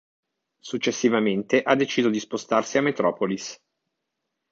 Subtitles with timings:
[0.61, 3.61] Successivamente ha deciso di spostarsi a Metropolis.